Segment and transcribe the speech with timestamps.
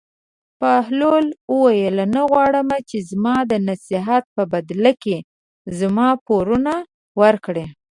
[0.61, 5.17] بهلول وویل: نه غواړم چې زما د نصیحت په بدله کې
[5.79, 6.73] زما پورونه
[7.21, 7.65] ورکړې.